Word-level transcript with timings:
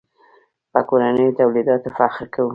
په 0.71 0.79
کورنیو 0.89 1.35
تولیداتو 1.39 1.89
فخر 1.97 2.25
کوو. 2.33 2.49